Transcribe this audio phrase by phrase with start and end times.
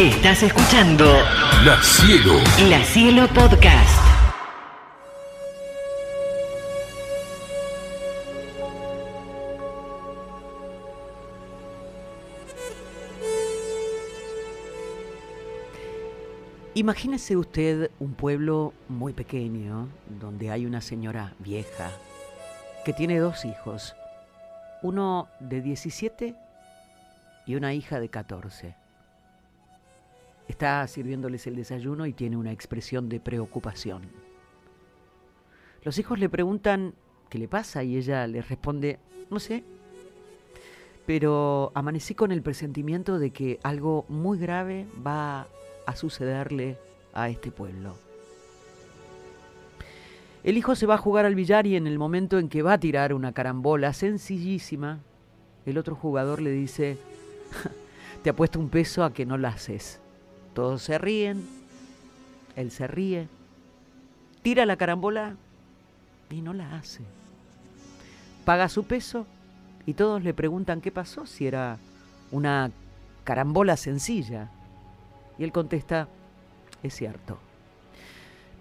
[0.00, 1.04] Estás escuchando
[1.62, 2.32] La Cielo.
[2.70, 4.00] La Cielo Podcast.
[16.72, 21.90] Imagínese usted un pueblo muy pequeño, donde hay una señora vieja
[22.86, 23.94] que tiene dos hijos,
[24.80, 26.34] uno de 17
[27.44, 28.79] y una hija de 14.
[30.50, 34.02] Está sirviéndoles el desayuno y tiene una expresión de preocupación.
[35.84, 36.94] Los hijos le preguntan
[37.28, 38.98] qué le pasa y ella les responde,
[39.30, 39.62] no sé,
[41.06, 45.46] pero amanecí con el presentimiento de que algo muy grave va
[45.86, 46.76] a sucederle
[47.14, 47.94] a este pueblo.
[50.42, 52.72] El hijo se va a jugar al billar y en el momento en que va
[52.72, 54.98] a tirar una carambola sencillísima,
[55.64, 56.98] el otro jugador le dice,
[58.24, 60.00] te apuesto un peso a que no la haces.
[60.54, 61.46] Todos se ríen,
[62.56, 63.28] él se ríe,
[64.42, 65.36] tira la carambola
[66.30, 67.02] y no la hace.
[68.44, 69.26] Paga su peso
[69.86, 71.78] y todos le preguntan qué pasó, si era
[72.30, 72.70] una
[73.24, 74.48] carambola sencilla.
[75.38, 76.08] Y él contesta,
[76.82, 77.38] es cierto.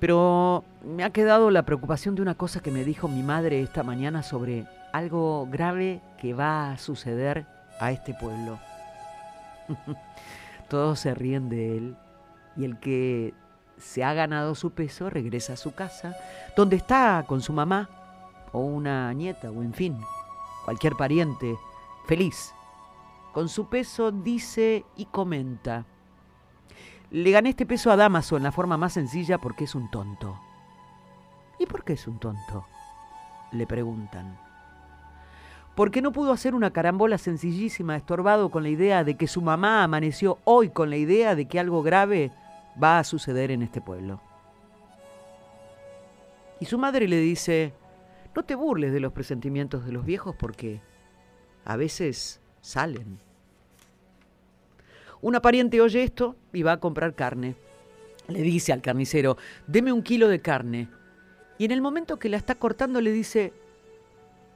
[0.00, 3.82] Pero me ha quedado la preocupación de una cosa que me dijo mi madre esta
[3.82, 7.46] mañana sobre algo grave que va a suceder
[7.80, 8.58] a este pueblo.
[10.68, 11.96] Todos se ríen de él
[12.56, 13.34] y el que
[13.78, 16.16] se ha ganado su peso regresa a su casa,
[16.56, 17.88] donde está con su mamá
[18.52, 19.98] o una nieta o en fin,
[20.64, 21.56] cualquier pariente,
[22.06, 22.52] feliz.
[23.32, 25.84] Con su peso dice y comenta,
[27.10, 30.38] le gané este peso a Damaso en la forma más sencilla porque es un tonto.
[31.58, 32.66] ¿Y por qué es un tonto?
[33.52, 34.47] Le preguntan.
[35.78, 39.40] ¿Por qué no pudo hacer una carambola sencillísima, estorbado con la idea de que su
[39.40, 42.32] mamá amaneció hoy con la idea de que algo grave
[42.82, 44.20] va a suceder en este pueblo?
[46.58, 47.74] Y su madre le dice,
[48.34, 50.80] no te burles de los presentimientos de los viejos porque
[51.64, 53.20] a veces salen.
[55.20, 57.54] Una pariente oye esto y va a comprar carne.
[58.26, 59.36] Le dice al carnicero,
[59.68, 60.88] deme un kilo de carne.
[61.56, 63.52] Y en el momento que la está cortando le dice,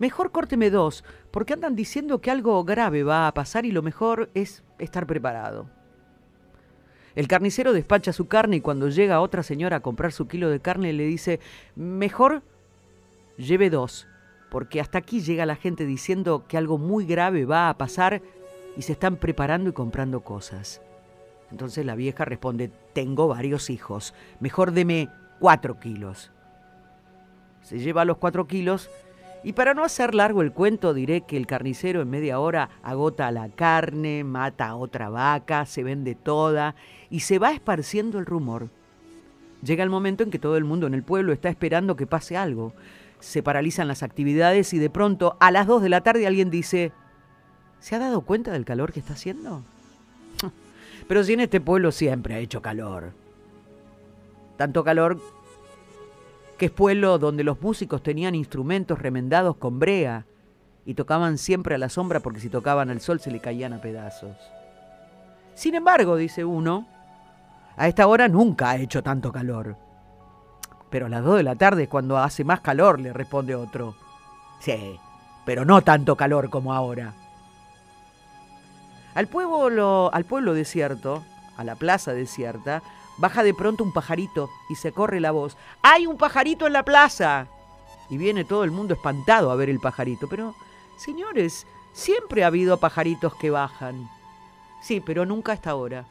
[0.02, 4.30] mejor córteme dos, porque andan diciendo que algo grave va a pasar y lo mejor
[4.34, 5.70] es estar preparado.
[7.14, 10.58] El carnicero despacha su carne y cuando llega otra señora a comprar su kilo de
[10.58, 11.38] carne le dice,
[11.76, 12.42] mejor
[13.36, 14.08] lleve dos,
[14.50, 18.22] porque hasta aquí llega la gente diciendo que algo muy grave va a pasar
[18.76, 20.82] y se están preparando y comprando cosas.
[21.52, 25.08] Entonces la vieja responde, tengo varios hijos, mejor deme
[25.38, 26.32] cuatro kilos.
[27.60, 28.90] Se lleva los cuatro kilos
[29.44, 33.30] y para no hacer largo el cuento diré que el carnicero en media hora agota
[33.30, 36.74] la carne, mata a otra vaca, se vende toda
[37.10, 38.68] y se va esparciendo el rumor.
[39.62, 42.36] Llega el momento en que todo el mundo en el pueblo está esperando que pase
[42.36, 42.72] algo.
[43.20, 46.92] Se paralizan las actividades y de pronto a las dos de la tarde alguien dice,
[47.82, 49.64] ¿Se ha dado cuenta del calor que está haciendo?
[51.08, 53.12] Pero si en este pueblo siempre ha hecho calor.
[54.56, 55.20] Tanto calor
[56.58, 60.26] que es pueblo donde los músicos tenían instrumentos remendados con brea
[60.84, 63.80] y tocaban siempre a la sombra porque si tocaban al sol se le caían a
[63.80, 64.36] pedazos.
[65.54, 66.86] Sin embargo, dice uno,
[67.76, 69.76] a esta hora nunca ha hecho tanto calor.
[70.90, 73.94] Pero a las dos de la tarde es cuando hace más calor, le responde otro.
[74.60, 74.98] Sí,
[75.44, 77.14] pero no tanto calor como ahora.
[79.14, 81.22] Al pueblo, al pueblo desierto,
[81.56, 82.82] a la plaza desierta,
[83.18, 85.56] baja de pronto un pajarito y se corre la voz.
[85.82, 87.48] ¡Hay un pajarito en la plaza!
[88.10, 90.28] Y viene todo el mundo espantado a ver el pajarito.
[90.28, 90.54] Pero,
[90.96, 94.08] señores, siempre ha habido pajaritos que bajan.
[94.82, 96.04] Sí, pero nunca hasta ahora.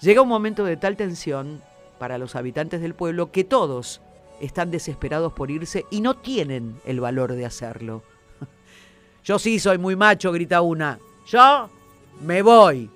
[0.00, 1.62] Llega un momento de tal tensión
[1.98, 4.02] para los habitantes del pueblo que todos
[4.40, 8.02] están desesperados por irse y no tienen el valor de hacerlo.
[9.24, 10.98] Yo sí soy muy macho, grita una.
[11.26, 11.70] Yo
[12.20, 12.90] me voy.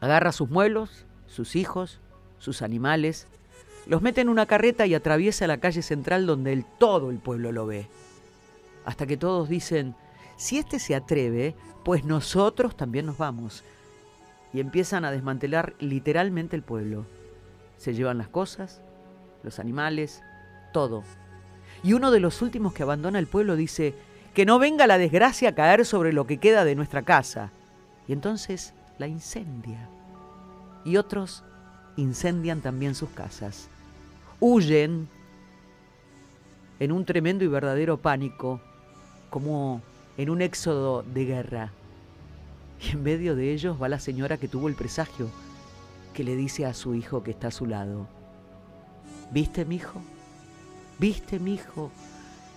[0.00, 1.98] Agarra sus muelos, sus hijos,
[2.38, 3.26] sus animales,
[3.86, 7.52] los mete en una carreta y atraviesa la calle central donde el, todo el pueblo
[7.52, 7.86] lo ve.
[8.84, 9.94] Hasta que todos dicen,
[10.36, 11.54] si este se atreve,
[11.84, 13.64] pues nosotros también nos vamos.
[14.52, 17.04] Y empiezan a desmantelar literalmente el pueblo.
[17.76, 18.80] Se llevan las cosas,
[19.42, 20.22] los animales,
[20.72, 21.02] todo.
[21.82, 23.94] Y uno de los últimos que abandona el pueblo dice,
[24.32, 27.50] que no venga la desgracia a caer sobre lo que queda de nuestra casa.
[28.06, 29.88] Y entonces la incendia.
[30.84, 31.42] Y otros
[31.96, 33.68] incendian también sus casas.
[34.40, 35.08] Huyen
[36.80, 38.60] en un tremendo y verdadero pánico,
[39.30, 39.80] como
[40.16, 41.72] en un éxodo de guerra.
[42.82, 45.28] Y en medio de ellos va la señora que tuvo el presagio,
[46.12, 48.06] que le dice a su hijo que está a su lado,
[49.32, 50.00] ¿viste mi hijo?
[50.98, 51.90] ¿Viste mi hijo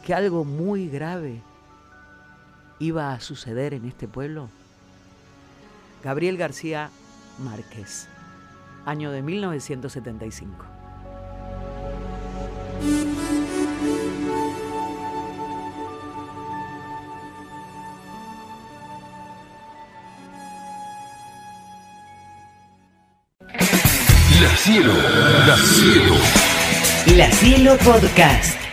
[0.05, 1.41] que algo muy grave
[2.79, 4.49] iba a suceder en este pueblo?
[6.03, 6.91] Gabriel García
[7.39, 8.07] Márquez,
[8.87, 10.65] año de 1975.
[24.41, 24.93] La Cielo,
[25.45, 26.15] La Cielo.
[27.17, 28.66] La Cielo Podcast.